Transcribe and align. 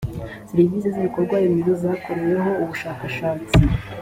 serivisi 0.49 0.93
z 0.93 0.95
ibikorwaremezo 0.99 1.71
zakoreweho 1.83 2.51
ubushakashatsi 2.63 3.53